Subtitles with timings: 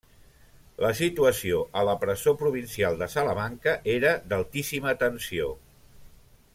[0.83, 5.55] La situació a la presó provincial de Salamanca era d'altíssima tensió.